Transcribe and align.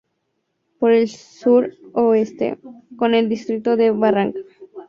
Por 0.79 0.93
el 0.93 1.07
Sur- 1.09 1.75
Oeste, 1.93 2.57
con 2.97 3.13
el 3.13 3.29
Distrito 3.29 3.77
de 3.77 3.91
Barranca. 3.91 4.39